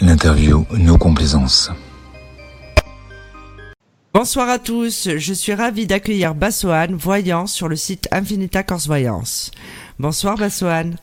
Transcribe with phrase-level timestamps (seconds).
[0.00, 1.70] L'interview No Complaisance.
[4.12, 9.52] Bonsoir à tous, je suis ravie d'accueillir Bassoane, voyant sur le site Infinita Corse Voyance.
[9.98, 10.96] Bonsoir Bassoane.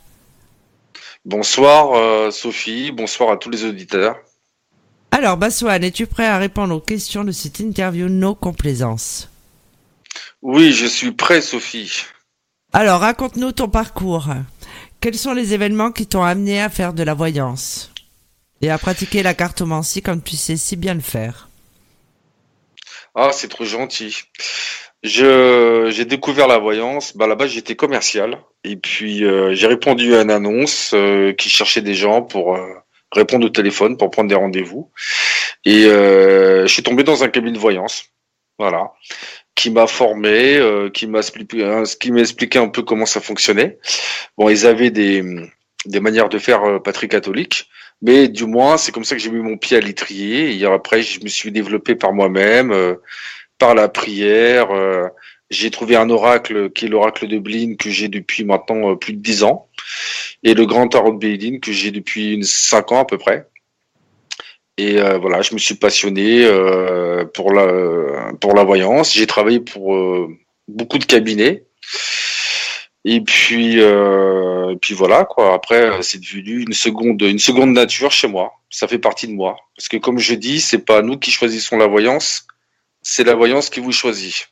[1.24, 4.18] Bonsoir euh, Sophie, bonsoir à tous les auditeurs.
[5.12, 9.30] Alors Bassoane, es-tu prêt à répondre aux questions de cette interview No Complaisance
[10.42, 12.04] Oui, je suis prêt Sophie.
[12.74, 14.28] Alors raconte-nous ton parcours.
[15.00, 17.92] Quels sont les événements qui t'ont amené à faire de la voyance?
[18.62, 21.50] Et à pratiquer la cartomancie comme tu sais si bien le faire
[23.16, 24.24] Ah, c'est trop gentil.
[25.04, 27.16] J'ai découvert la voyance.
[27.16, 31.82] Bah là-bas, j'étais commercial et puis euh, j'ai répondu à une annonce euh, qui cherchait
[31.82, 32.68] des gens pour euh,
[33.14, 34.92] répondre au téléphone pour prendre des rendez-vous.
[35.66, 38.06] Et je suis tombé dans un cabinet de voyance.
[38.58, 38.92] Voilà
[39.56, 40.58] qui m'a formé,
[40.94, 43.78] qui m'a expliqué, un peu comment ça fonctionnait.
[44.38, 45.22] Bon, ils avaient des,
[45.86, 47.68] des manières de faire pas très catholiques,
[48.02, 50.56] mais du moins c'est comme ça que j'ai mis mon pied à l'étrier.
[50.56, 52.96] Et après, je me suis développé par moi-même, euh,
[53.58, 54.72] par la prière.
[54.72, 55.08] euh,
[55.50, 59.14] j'ai trouvé un oracle qui est l'oracle de Blin que j'ai depuis maintenant euh, plus
[59.14, 59.68] de dix ans,
[60.44, 63.48] et le grand tarot de Béline que j'ai depuis une cinq ans à peu près.
[64.78, 69.14] Et euh, voilà, je me suis passionné euh, pour la pour la voyance.
[69.14, 70.30] J'ai travaillé pour euh,
[70.68, 71.66] beaucoup de cabinets.
[73.06, 75.54] Et puis euh, et puis voilà quoi.
[75.54, 78.54] Après, euh, c'est devenu une seconde une seconde nature chez moi.
[78.70, 79.58] Ça fait partie de moi.
[79.76, 82.46] Parce que comme je dis, c'est pas nous qui choisissons la voyance,
[83.02, 84.50] c'est la voyance qui vous choisit.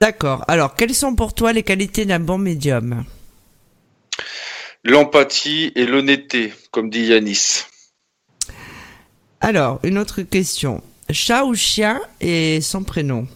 [0.00, 0.44] D'accord.
[0.48, 3.04] Alors, quelles sont pour toi les qualités d'un bon médium?
[4.82, 7.64] L'empathie et l'honnêteté, comme dit Yanis.
[9.42, 10.82] Alors, une autre question.
[11.10, 13.26] Chat ou chien et son prénom?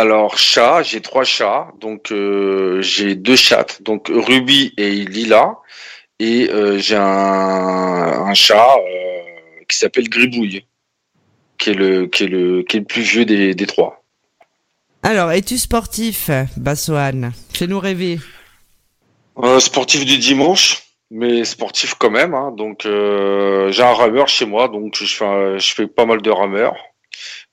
[0.00, 1.68] Alors, chat, j'ai trois chats.
[1.78, 3.82] Donc, euh, j'ai deux chattes.
[3.82, 5.56] Donc, Ruby et Lila.
[6.18, 7.02] Et euh, j'ai un,
[8.30, 10.64] un chat euh, qui s'appelle Gribouille,
[11.58, 14.02] qui est le, qui est le, qui est le plus vieux des, des trois.
[15.02, 17.32] Alors, es-tu sportif, Bassoane?
[17.52, 18.20] Fais-nous rêver.
[19.42, 22.34] Euh, sportif du dimanche, mais sportif quand même.
[22.34, 22.54] hein.
[22.56, 26.30] Donc, euh, j'ai un rameur chez moi, donc je fais, je fais pas mal de
[26.30, 26.76] rameurs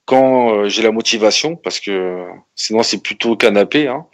[0.08, 2.26] quand euh, j'ai la motivation, parce que
[2.56, 3.88] sinon c'est plutôt canapé.
[3.88, 4.08] Hein.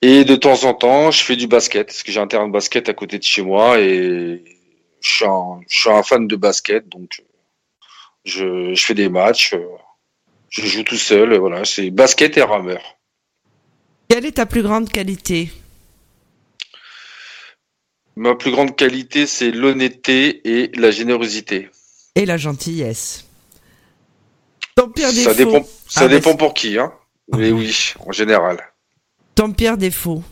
[0.00, 2.52] Et de temps en temps, je fais du basket, parce que j'ai un terrain de
[2.52, 4.42] basket à côté de chez moi et
[5.00, 7.22] je suis un, je suis un fan de basket, donc
[8.24, 9.66] je, je fais des matchs, euh,
[10.48, 12.82] je joue tout seul, voilà, c'est basket et rameur.
[14.08, 15.50] Quelle est ta plus grande qualité?
[18.16, 21.68] Ma plus grande qualité, c'est l'honnêteté et la générosité.
[22.14, 23.29] Et la gentillesse.
[24.88, 26.92] Défaut Ça dépend, ça Ah, dépend pour qui, hein.
[27.36, 28.58] Mais oui, en général.
[29.34, 30.22] Ton pire défaut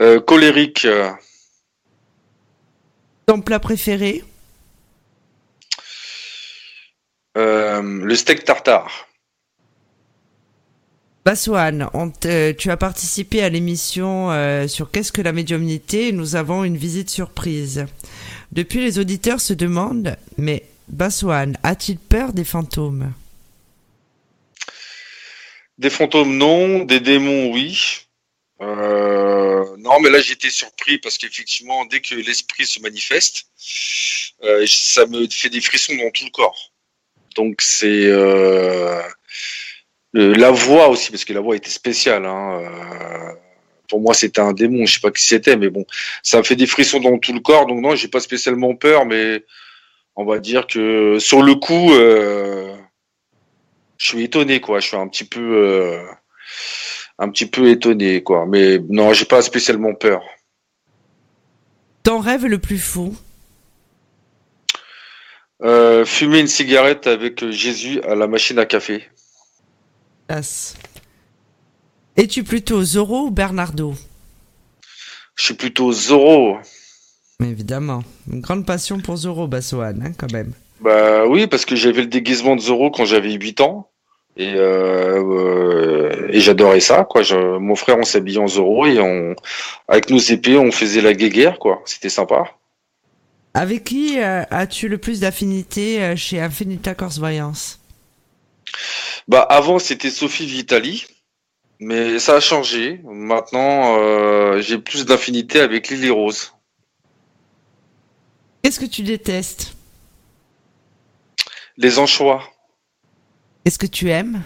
[0.00, 1.10] Euh, colérique, euh,
[3.26, 4.24] Ton plat préféré
[7.36, 9.08] euh, le steak tartare.
[11.24, 11.88] Bassoane,
[12.58, 16.76] tu as participé à l'émission euh, sur Qu'est-ce que la médiumnité et nous avons une
[16.76, 17.86] visite surprise.
[18.52, 23.12] Depuis, les auditeurs se demandent, mais Bassoane a-t-il peur des fantômes?
[25.78, 26.80] Des fantômes, non.
[26.84, 28.04] Des démons, oui.
[28.60, 33.46] Euh, non, mais là, j'étais surpris parce qu'effectivement, dès que l'esprit se manifeste,
[34.44, 36.72] euh, ça me fait des frissons dans tout le corps.
[37.34, 39.02] Donc, c'est euh,
[40.12, 42.24] la voix aussi, parce que la voix était spéciale.
[42.24, 42.62] Hein,
[43.88, 44.86] pour moi, c'était un démon.
[44.86, 45.84] Je sais pas qui c'était, mais bon,
[46.22, 47.66] ça me fait des frissons dans tout le corps.
[47.66, 49.42] Donc, non, j'ai pas spécialement peur, mais
[50.16, 52.76] on va dire que sur le coup, euh,
[53.98, 54.80] je suis étonné, quoi.
[54.80, 56.06] Je suis un petit peu, euh,
[57.18, 58.46] un petit peu étonné, quoi.
[58.46, 60.22] Mais non, j'ai pas spécialement peur.
[62.02, 63.16] Ton rêve le plus fou?
[65.62, 69.08] Euh, fumer une cigarette avec Jésus à la machine à café.
[70.28, 70.76] As.
[72.16, 73.94] Es-tu plutôt Zorro ou Bernardo?
[75.34, 76.58] Je suis plutôt Zorro.
[77.42, 78.02] Évidemment.
[78.30, 80.52] Une grande passion pour Zorro, Bassoane, hein, quand même.
[80.80, 83.88] Bah oui, parce que j'avais le déguisement de Zorro quand j'avais 8 ans.
[84.36, 87.22] Et, euh, euh, et j'adorais ça, quoi.
[87.22, 89.34] Je- mon frère, on s'habillait en Zorro et on,
[89.86, 91.82] avec nos épées, on faisait la guéguerre, quoi.
[91.84, 92.44] C'était sympa.
[93.54, 97.78] Avec qui euh, as-tu le plus d'affinité chez Infinita Corse Voyance?
[99.28, 101.06] Bah avant, c'était Sophie Vitali.
[101.78, 103.00] Mais ça a changé.
[103.04, 106.52] Maintenant, j'ai plus d'affinité avec Lily Rose.
[108.64, 109.76] Qu'est-ce que tu détestes?
[111.76, 112.42] Les anchois.
[113.62, 114.42] Qu'est-ce que tu aimes?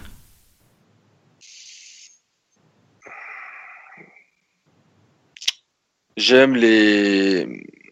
[6.17, 7.45] J'aime les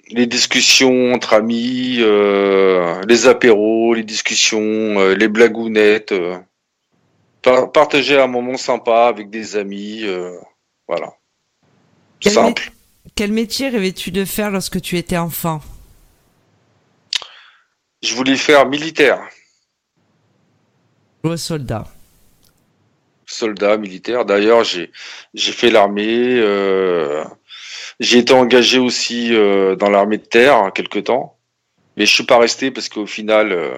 [0.09, 4.59] les discussions entre amis, euh, les apéros, les discussions,
[4.99, 6.11] euh, les blagounettes.
[6.13, 6.37] euh,
[7.41, 10.03] par- partager un moment sympa avec des amis,
[10.89, 11.13] voilà.
[12.19, 12.63] Quel, Simple.
[12.63, 15.61] mé- quel métier rêvais-tu de faire lorsque tu étais enfant?
[18.07, 19.19] Je voulais faire militaire,
[21.35, 21.83] soldat
[23.25, 24.23] soldat militaire.
[24.23, 24.91] D'ailleurs, j'ai
[25.33, 26.39] fait l'armée.
[26.39, 27.25] euh,
[27.99, 31.35] j'ai été engagé aussi euh, dans l'armée de terre hein, quelque temps,
[31.97, 33.77] mais je suis pas resté parce qu'au final, euh,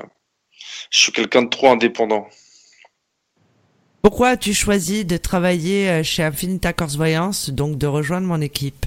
[0.91, 2.27] je suis quelqu'un de trop indépendant.
[4.03, 8.85] Pourquoi as-tu choisi de travailler chez Infinita Corse Voyance, donc de rejoindre mon équipe?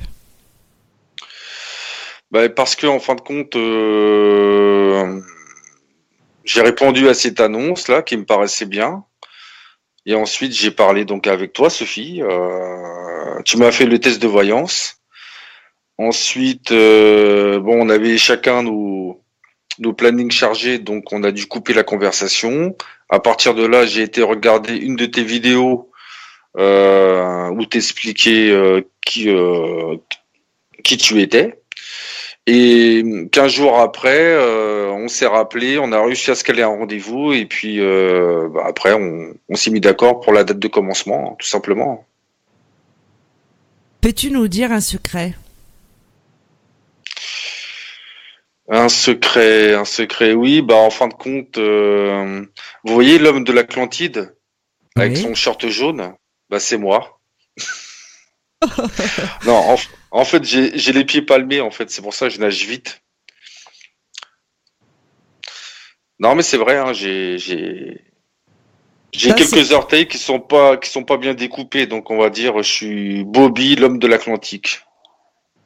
[2.33, 5.21] Bah, parce que en fin de compte, euh,
[6.45, 9.05] j'ai répondu à cette annonce là qui me paraissait bien.
[10.07, 12.23] Et ensuite, j'ai parlé donc avec toi, Sophie.
[12.23, 14.97] Euh, tu m'as fait le test de voyance.
[15.99, 19.23] Ensuite, euh, bon, on avait chacun nos,
[19.79, 22.75] nos plannings chargés, donc on a dû couper la conversation.
[23.11, 25.91] À partir de là, j'ai été regarder une de tes vidéos
[26.57, 29.97] euh, où t'expliquais euh, qui euh,
[30.83, 31.62] qui tu étais.
[32.47, 36.69] Et 15 jours après, euh, on s'est rappelé, on a réussi à se caler un
[36.69, 40.69] rendez-vous et puis euh, bah, après on, on s'est mis d'accord pour la date de
[40.69, 42.05] commencement, tout simplement.
[44.01, 45.35] Peux-tu nous dire un secret?
[48.69, 50.63] Un secret, un secret, oui.
[50.63, 52.45] Bah en fin de compte, euh,
[52.85, 54.35] vous voyez l'homme de l'Atlantide
[54.97, 55.23] avec Oui.
[55.23, 56.15] son short jaune,
[56.49, 57.21] bah c'est moi.
[59.47, 59.77] non, en,
[60.11, 63.01] en fait j'ai les pieds palmés en fait, c'est pour ça que je nage vite.
[66.19, 67.37] Non mais c'est vrai, hein, j'ai
[69.13, 72.71] quelques orteils qui sont pas qui sont pas bien découpés, donc on va dire je
[72.71, 74.81] suis Bobby, l'homme de l'Atlantique,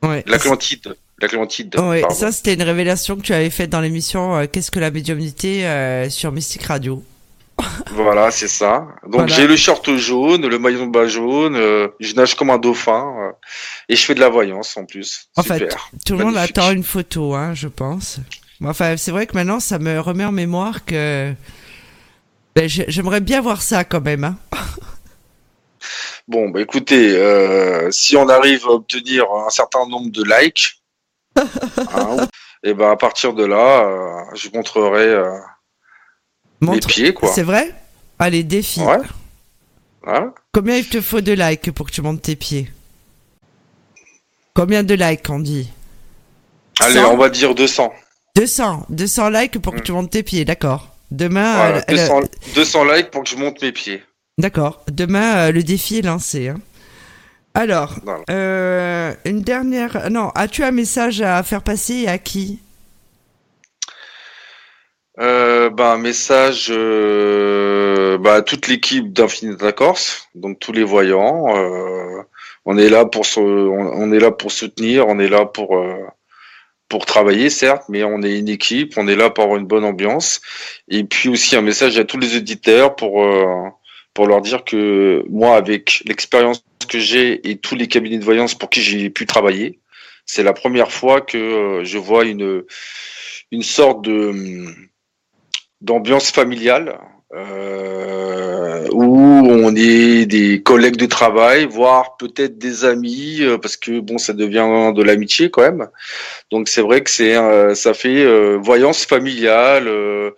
[0.02, 0.22] Ouais.
[0.26, 1.74] l'Atlantide, l'Atlantide.
[1.78, 2.14] Ouais, pardon.
[2.14, 5.66] ça c'était une révélation que tu avais faite dans l'émission euh, Qu'est-ce que la médiumnité
[5.66, 7.02] euh, sur Mystique Radio.
[7.90, 8.86] Voilà, c'est ça.
[9.04, 9.26] Donc Voilà.
[9.28, 13.14] j'ai le short jaune, le maillot de bas jaune, euh, je nage comme un dauphin
[13.20, 13.32] euh,
[13.88, 15.28] et je fais de la voyance en plus.
[15.36, 15.58] En Super.
[15.58, 18.18] fait, tout le monde attend une photo, hein, je pense.
[18.64, 21.32] Enfin, c'est vrai que maintenant, ça me remet en mémoire que
[22.56, 24.24] ben, j'ai- j'aimerais bien voir ça quand même.
[24.24, 24.36] Hein.
[26.28, 30.82] Bon, bah écoutez, euh, si on arrive à obtenir un certain nombre de likes,
[31.36, 32.26] hein,
[32.64, 35.14] et ben à partir de là, euh, je montrerai
[36.62, 37.30] euh, Montre- pieds quoi.
[37.34, 37.72] C'est vrai
[38.18, 38.80] Allez, défi.
[38.80, 38.96] Ouais.
[40.06, 42.70] Hein Combien il te faut de likes pour que tu montes tes pieds?
[44.54, 45.70] Combien de likes on dit?
[46.80, 47.12] Allez, 100?
[47.12, 47.92] on va dire 200.
[48.36, 48.86] 200.
[48.88, 49.82] 200 likes pour que Mm.
[49.82, 50.88] tu montes tes pieds, d'accord.
[51.10, 52.20] Demain, Voilà, euh, le- 200,
[52.54, 54.02] 200 likes pour que je monte mes pieds.
[54.38, 54.82] D'accord.
[54.90, 56.48] Demain, euh, le défi est lancé.
[56.48, 56.60] hein.
[57.54, 58.22] Alors, Voilà.
[58.30, 60.10] euh, une dernière.
[60.10, 62.60] Non, as-tu un message à faire passer et à qui?
[65.66, 71.56] Euh, bah, un message euh, bah, à toute l'équipe d'Infinita Corse, donc tous les voyants.
[71.56, 72.22] euh,
[72.64, 76.04] on est là pour se, on, est là pour soutenir, on est là pour euh,
[76.88, 79.84] pour travailler certes, mais on est une équipe, on est là pour avoir une bonne
[79.84, 80.40] ambiance.
[80.88, 83.24] Et puis aussi un message à tous les auditeurs pour
[84.14, 88.54] pour leur dire que moi, avec l'expérience que j'ai et tous les cabinets de voyance
[88.54, 89.80] pour qui j'ai pu travailler,
[90.26, 92.64] c'est la première fois que je vois une
[93.52, 94.32] une sorte de
[95.80, 96.98] d'ambiance familiale
[97.34, 104.00] euh, où on est des collègues de travail, voire peut-être des amis, euh, parce que
[104.00, 105.88] bon, ça devient de l'amitié quand même.
[106.50, 109.88] Donc c'est vrai que c'est euh, ça fait euh, voyance familiale.
[109.88, 110.30] euh,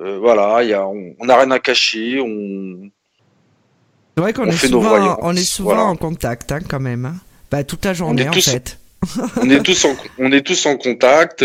[0.00, 2.20] euh, voilà, il y a, on n'a rien à cacher.
[2.20, 2.88] On,
[4.16, 5.84] C'est vrai qu'on On est fait nos souvent, voyances, on est souvent voilà.
[5.84, 7.04] en contact hein, quand même.
[7.04, 7.14] hein.
[7.50, 8.78] Bah, toute la journée en tous- fait.
[9.42, 11.42] on est tous en, on est tous en contact.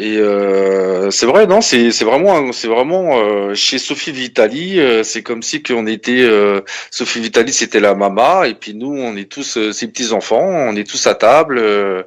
[0.00, 5.02] Et euh, c'est vrai, non, c'est c'est vraiment, c'est vraiment euh, chez Sophie Vitali, euh,
[5.02, 6.60] c'est comme si qu'on était euh,
[6.92, 10.44] Sophie Vitali, c'était la mama, et puis nous, on est tous euh, ses petits enfants,
[10.44, 12.04] on est tous à table euh,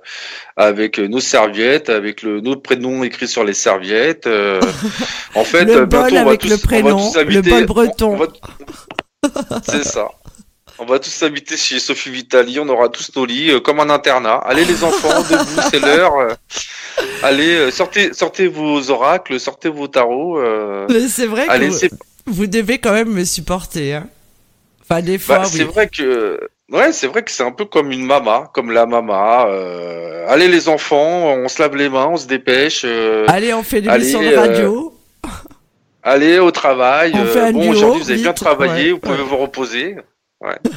[0.56, 4.26] avec nos serviettes, avec le notre prénom écrit sur les serviettes.
[4.28, 4.62] euh.
[5.36, 7.22] en fait, Le bientôt, bol on va avec tous, le on va prénom, tous le
[7.22, 8.20] habiter- bol breton.
[9.68, 10.08] C'est ça.
[10.82, 13.92] On va tous habiter chez Sophie Vitali, on aura tous nos lits euh, comme un
[13.92, 14.38] internat.
[14.38, 16.18] Allez les enfants, debout, c'est l'heure.
[16.18, 16.34] euh.
[17.22, 20.42] Allez, euh, sortez, sortez vos oracles, sortez vos tarots.
[21.08, 21.88] c'est vrai que
[22.26, 23.94] vous, devez quand même me supporter.
[23.94, 24.08] Hein.
[24.82, 25.52] Enfin, des fois, bah, oui.
[25.56, 26.40] c'est vrai que
[26.72, 29.48] ouais, c'est vrai que c'est un peu comme une mama, comme la mama.
[30.30, 32.86] Allez les enfants, on se lave les mains, on se dépêche.
[33.28, 34.98] Allez, on fait une Allez, émission de radio.
[36.02, 37.14] Allez au travail.
[37.14, 39.30] On fait un bon, aujourd'hui vous avez bien travaillé, ouais, vous pouvez ouais.
[39.30, 39.98] vous reposer.
[40.42, 40.58] Ouais.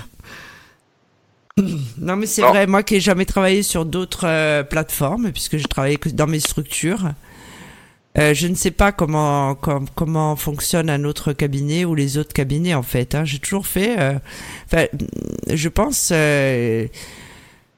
[1.99, 5.69] Non, mais c'est vrai, moi qui ai jamais travaillé sur d'autres euh, plateformes, puisque j'ai
[5.69, 7.11] travaillé que dans mes structures,
[8.19, 12.33] euh, je ne sais pas comment, com- comment fonctionne un autre cabinet ou les autres
[12.33, 13.15] cabinets en fait.
[13.15, 13.25] Hein.
[13.25, 14.19] J'ai toujours fait, euh,
[15.49, 16.89] je pense euh,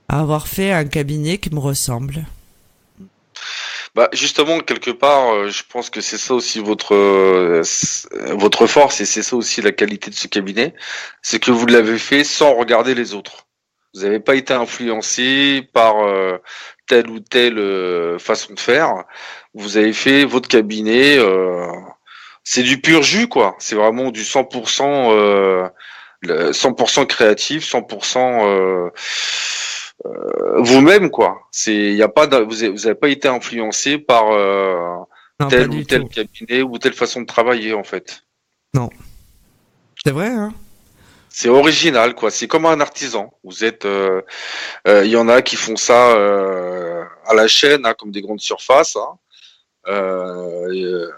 [0.09, 2.25] avoir fait un cabinet qui me ressemble.
[3.97, 7.63] Bah justement quelque part, euh, je pense que c'est ça aussi votre euh,
[8.33, 10.75] votre force et c'est ça aussi la qualité de ce cabinet,
[11.23, 13.47] c'est que vous l'avez fait sans regarder les autres.
[13.95, 16.37] Vous n'avez pas été influencé par euh,
[16.87, 19.05] telle ou telle façon de faire.
[19.55, 21.19] Vous avez fait votre cabinet.
[22.45, 23.57] c'est du pur jus quoi.
[23.59, 25.69] C'est vraiment du 100% euh,
[26.23, 28.91] le 100% créatif, 100% euh, euh,
[30.59, 31.41] vous-même quoi.
[31.51, 34.97] C'est il y a pas de- vous avez, vous avez pas été influencé par euh,
[35.41, 36.09] Non, tel ou tel tout.
[36.09, 38.23] cabinet ou telle façon de travailler en fait.
[40.05, 40.53] C'est vrai, hein
[41.31, 42.31] C'est original quoi.
[42.31, 43.33] C'est comme un artisan.
[43.43, 44.23] Vous êtes, euh,
[44.87, 48.21] euh, il y en a qui font ça euh, à la chaîne hein, comme des
[48.23, 48.97] grandes surfaces.
[48.97, 49.19] hein.
[49.89, 51.11] Euh, euh,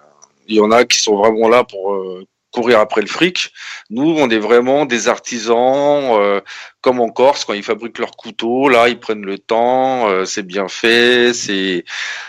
[0.47, 3.53] il y en a qui sont vraiment là pour euh, courir après le fric.
[3.91, 5.57] Nous, on est vraiment des artisans,
[6.13, 6.41] euh,
[6.81, 10.43] comme en Corse, quand ils fabriquent leurs couteaux, là, ils prennent le temps, euh, c'est
[10.47, 11.85] bien fait, c'est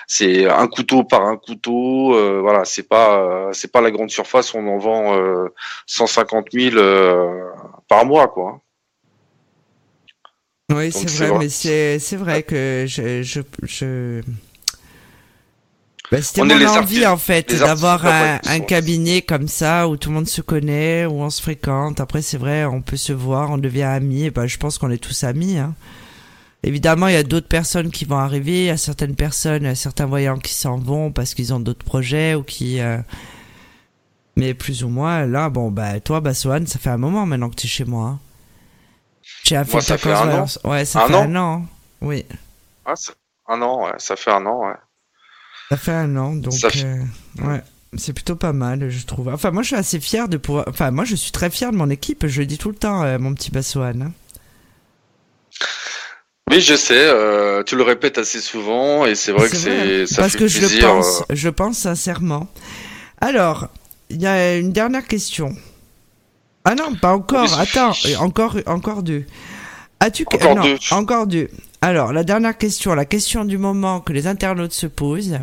[0.07, 4.53] c'est un couteau par un couteau, euh, voilà, c'est pas c'est pas la grande surface,
[4.53, 5.47] on en vend euh,
[5.87, 7.45] 150 000 euh,
[7.87, 8.61] par mois, quoi.
[10.71, 11.39] Oui, c'est vrai, vrai.
[11.39, 14.21] mais c'est c'est vrai que je je je.
[16.11, 20.09] Ben, C'était On mon envie en fait d'avoir un, un cabinet comme ça où tout
[20.09, 21.99] le monde se connaît, où on se fréquente.
[21.99, 24.25] Après, c'est vrai, on peut se voir, on devient amis.
[24.25, 25.57] Et ben, je pense qu'on est tous amis.
[25.59, 25.75] Hein.
[26.63, 29.67] Évidemment, il y a d'autres personnes qui vont arriver, il y a certaines personnes, il
[29.67, 32.81] y a certains voyants qui s'en vont parce qu'ils ont d'autres projets ou qui.
[32.81, 32.97] euh,
[34.35, 37.49] Mais plus ou moins, là, bon, bah, toi, bah, Sohan, ça fait un moment maintenant
[37.49, 38.07] que tu es chez moi.
[38.07, 38.19] Hein.
[39.43, 40.45] Chez Affect ça fait un an.
[40.63, 41.65] Ouais, ça Un fait an un an.
[42.01, 42.25] Oui.
[42.85, 42.93] Ah,
[43.47, 44.75] un an, ouais, ça fait un an, ouais.
[45.69, 47.03] Ça fait un an, donc fait- euh,
[47.47, 47.61] ouais,
[47.97, 49.27] c'est plutôt pas mal, je trouve.
[49.29, 50.65] Enfin, moi, je suis assez fier de pouvoir.
[50.67, 52.25] Enfin, moi, je suis très fier de mon équipe.
[52.27, 54.01] Je le dis tout le temps, euh, mon petit Bassoane.
[54.01, 54.11] hein.
[56.51, 60.21] Oui, je sais, euh, tu le répètes assez souvent et c'est vrai que c'est ça
[60.23, 62.47] parce fait que je le pense, je pense sincèrement.
[63.21, 63.67] Alors,
[64.09, 65.55] il y a une dernière question.
[66.65, 67.59] Ah non, pas encore.
[67.59, 69.25] Attends, encore, encore deux.
[69.99, 70.77] As-tu Encore non, deux.
[70.89, 71.49] Encore deux.
[71.81, 75.37] Alors, la dernière question, la question du moment que les internautes se posent,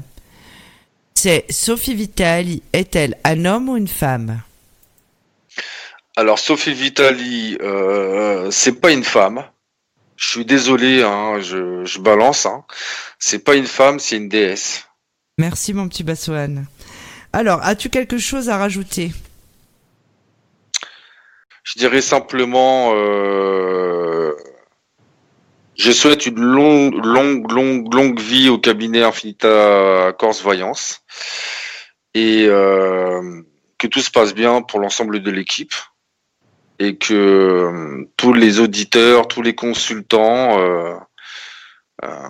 [1.27, 4.43] c'est Sophie Vitali est-elle un homme ou une femme?
[6.15, 9.45] Alors Sophie Vitali, euh, c'est pas une femme.
[10.15, 12.47] Je suis désolé, hein, je, je balance.
[12.47, 12.65] Hein.
[13.19, 14.87] C'est pas une femme, c'est une déesse.
[15.37, 16.67] Merci mon petit Bassoane.
[17.33, 19.11] Alors, as-tu quelque chose à rajouter?
[21.65, 23.96] Je dirais simplement, euh,
[25.79, 31.03] je souhaite une longue, longue, longue, longue vie au cabinet Infinita Corse Voyance
[32.15, 33.43] et euh,
[33.79, 35.75] que tout se passe bien pour l'ensemble de l'équipe
[36.79, 40.95] et que euh, tous les auditeurs, tous les consultants euh,
[42.05, 42.29] euh,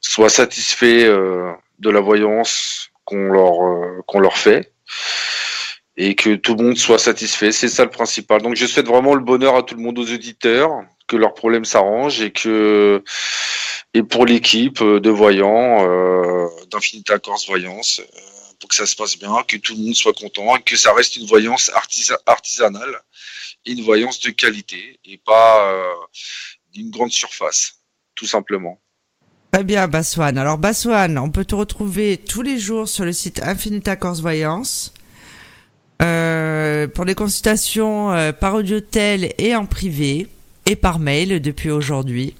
[0.00, 4.72] soient satisfaits euh, de la voyance qu'on leur qu'on leur fait
[5.96, 7.52] et que tout le monde soit satisfait.
[7.52, 8.40] C'est ça le principal.
[8.42, 11.64] Donc je souhaite vraiment le bonheur à tout le monde, aux auditeurs, que leurs problèmes
[11.64, 13.02] s'arrangent et que
[13.92, 18.20] et pour l'équipe de voyants euh, d'Infinita Corse Voyance, euh,
[18.60, 20.92] pour que ça se passe bien, que tout le monde soit content et que ça
[20.94, 22.94] reste une voyance artisa- artisanale
[23.66, 25.82] et une voyance de qualité et pas euh,
[26.72, 27.62] d'une grande surface,
[28.14, 28.80] tout simplement.
[29.52, 30.38] Très bien, Bassoane.
[30.38, 34.94] Alors, Bassoane, on peut te retrouver tous les jours sur le site Infinita Corse Voyance.
[36.02, 40.28] Euh, pour les consultations euh, par audiotel et en privé
[40.70, 42.34] et par mail depuis aujourd'hui.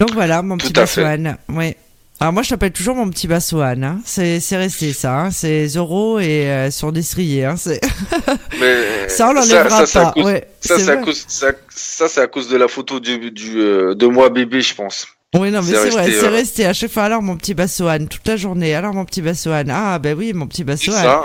[0.00, 0.72] Donc voilà, mon Tout petit.
[0.72, 1.36] Bassoane.
[1.48, 1.74] Oui.
[2.20, 3.84] Alors moi, je t'appelle toujours mon petit Bassoane.
[3.84, 4.00] Hein.
[4.04, 5.20] C'est c'est resté ça.
[5.20, 5.30] Hein.
[5.30, 7.44] C'est Zoro et euh, sur destrier.
[7.44, 7.56] Hein.
[7.56, 7.80] C'est-
[8.60, 10.12] Mais Ça, on l'enlèvera ça, pas.
[10.12, 13.30] cause- Ouais, Ça, c'est à cause, ça, ça, c'est à cause de la photo du,
[13.30, 15.06] du euh, de moi bébé, je pense.
[15.34, 17.02] Oui, non, mais C'est c'est vrai, c'est euh, resté à chaque fois.
[17.02, 18.74] Alors, mon petit Bassoane, toute la journée.
[18.74, 19.68] Alors, mon petit Bassoane.
[19.70, 21.22] Ah, ben oui, mon petit Bassoane.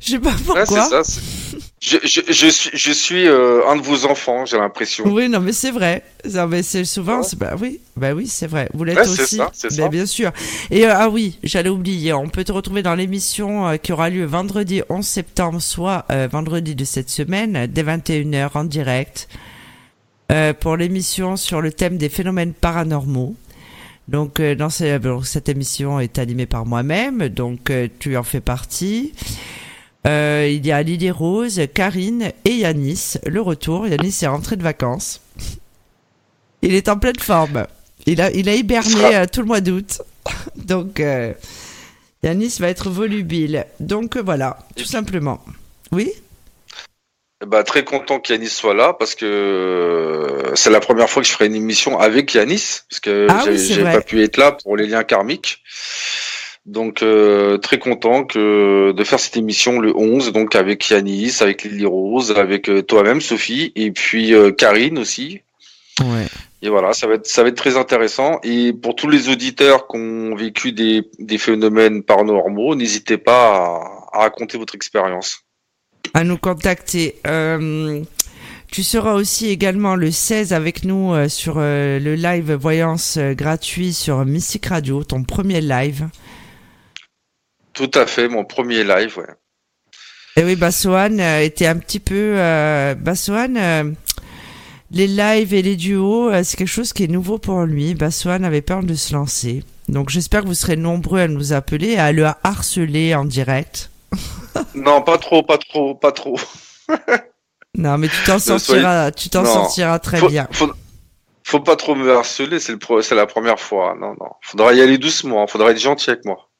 [0.00, 0.84] Je sais pas Ouais, pourquoi.
[0.84, 1.04] c'est ça.
[1.04, 5.04] c'est- Je, je, je suis, je suis euh, un de vos enfants, j'ai l'impression.
[5.08, 6.04] Oui, non, mais c'est vrai.
[6.32, 8.68] Non, mais c'est souvent, c'est- bah oui, bah oui, c'est vrai.
[8.72, 9.36] Vous l'êtes Ouais, c'est aussi.
[9.36, 9.88] ça, c'est Ben, ça.
[9.88, 10.30] bien sûr.
[10.70, 12.12] Et euh, ah oui, j'allais oublier.
[12.12, 16.28] On peut te retrouver dans l'émission euh, qui aura lieu vendredi 11 septembre, soit euh,
[16.30, 19.28] vendredi de cette semaine, dès 21h en direct,
[20.30, 23.34] euh, pour l'émission sur le thème des phénomènes paranormaux.
[24.06, 29.12] Donc, dans cette émission est animée par moi-même, donc tu en fais partie.
[30.06, 33.14] Euh, il y a Lily Rose, Karine et Yanis.
[33.26, 33.86] Le retour.
[33.86, 35.20] Yanis est rentré de vacances.
[36.62, 37.66] il est en pleine forme.
[38.06, 40.02] Il a, il a hiberné tout le mois d'août.
[40.56, 41.00] Donc,
[42.22, 43.66] Yanis va être volubile.
[43.80, 45.44] Donc voilà, tout simplement.
[45.90, 46.12] Oui?
[47.46, 51.32] Bah, très content qu'Yanis soit là parce que euh, c'est la première fois que je
[51.32, 54.86] ferai une émission avec Yanis parce que ah j'ai pas pu être là pour les
[54.86, 55.60] liens karmiques.
[56.64, 61.64] Donc euh, très content que de faire cette émission le 11 donc avec Yanis, avec
[61.64, 65.40] Lily Rose, avec euh, toi-même Sophie et puis Karine aussi.
[66.00, 66.26] Ouais.
[66.62, 69.88] Et voilà, ça va être ça va être très intéressant et pour tous les auditeurs
[69.88, 73.80] qui ont vécu des, des phénomènes paranormaux, n'hésitez pas
[74.12, 75.44] à raconter votre expérience
[76.14, 77.16] à nous contacter.
[77.26, 78.02] Euh,
[78.68, 83.92] tu seras aussi également le 16 avec nous euh, sur euh, le live voyance gratuit
[83.92, 86.08] sur Mystic Radio, ton premier live.
[87.72, 89.24] Tout à fait, mon premier live, ouais.
[90.36, 92.36] Et eh oui, Bassoane était un petit peu...
[92.98, 93.94] Bassoane,
[94.90, 97.94] les lives et les duos, c'est quelque chose qui est nouveau pour lui.
[97.94, 99.62] Bassoane avait peur de se lancer.
[99.88, 103.90] Donc j'espère que vous serez nombreux à nous appeler et à le harceler en direct
[104.74, 106.38] non, pas trop, pas trop, pas trop.
[107.78, 110.46] non, mais tu t'en sortiras, tu t'en sortiras très bien.
[111.44, 113.94] Faut, pas trop me harceler, c'est le c'est la première fois.
[113.98, 114.30] Non, non.
[114.42, 116.50] Faudra y aller doucement, faudra être gentil avec moi.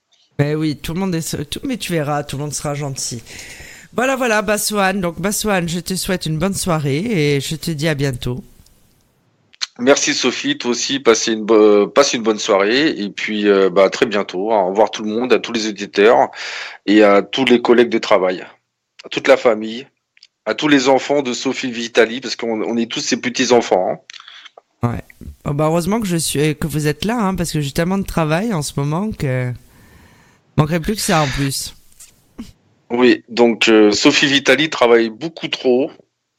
[0.43, 3.23] Mais oui, tout le monde est, tout, mais tu verras, tout le monde sera gentil.
[3.95, 5.01] Voilà, voilà, Baswan.
[5.01, 8.43] Donc, Baswan, je te souhaite une bonne soirée et je te dis à bientôt.
[9.79, 14.51] Merci Sophie, toi aussi, une, passe une bonne soirée et puis euh, bah, très bientôt.
[14.51, 16.29] Au revoir tout le monde, à tous les auditeurs
[16.87, 18.45] et à tous les collègues de travail,
[19.05, 19.87] à toute la famille,
[20.45, 24.01] à tous les enfants de Sophie Vitali, parce qu'on est tous ses petits enfants.
[24.83, 24.89] Hein.
[24.89, 25.05] Ouais.
[25.45, 27.99] Oh, bah heureusement que je suis, que vous êtes là, hein, parce que j'ai tellement
[27.99, 29.53] de travail en ce moment que
[30.57, 31.75] manquerait plus que ça en plus.
[32.93, 35.91] Oui, donc euh, Sophie Vitali travaille beaucoup trop.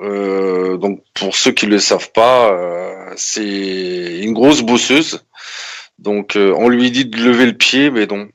[0.01, 5.25] Euh, donc pour ceux qui le savent pas, euh, c'est une grosse bosseuse.
[5.97, 8.27] Donc on lui dit de lever le pied, mais non,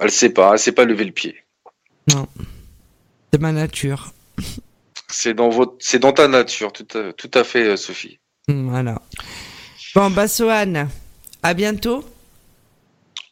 [0.00, 1.36] elle sait pas, elle sait pas lever le pied.
[2.12, 2.26] Non,
[3.32, 4.12] c'est ma nature.
[5.08, 8.18] C'est dans votre, c'est dans ta nature, tout à, tout à fait, Sophie.
[8.48, 9.02] Voilà.
[9.94, 10.88] Bon, Bassoane,
[11.42, 12.04] à bientôt.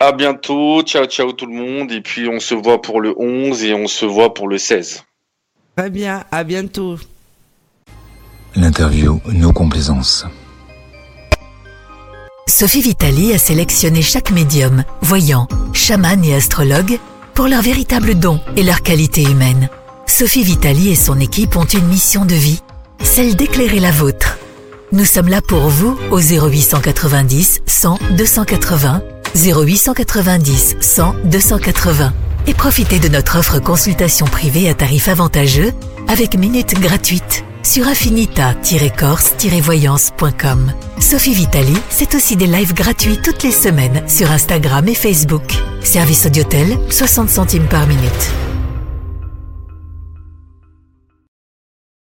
[0.00, 3.64] À bientôt, ciao ciao tout le monde, et puis on se voit pour le 11
[3.64, 5.02] et on se voit pour le 16.
[5.76, 6.96] Très bien, à bientôt.
[8.54, 10.24] L'interview Nos complaisances.
[12.46, 17.00] Sophie Vitali a sélectionné chaque médium, voyant, chaman et astrologue
[17.34, 19.68] pour leur véritable don et leur qualité humaine.
[20.06, 22.62] Sophie Vitali et son équipe ont une mission de vie,
[23.02, 24.38] celle d'éclairer la vôtre.
[24.92, 29.02] Nous sommes là pour vous au 0890 100 280,
[29.34, 32.12] 0890 100 280
[32.46, 35.72] et profitez de notre offre consultation privée à tarif avantageux
[36.08, 40.72] avec minutes gratuites sur affinita-corse-voyance.com.
[41.00, 45.42] Sophie Vitali, c'est aussi des lives gratuits toutes les semaines sur Instagram et Facebook.
[45.82, 48.47] Service Audiotel, 60 centimes par minute.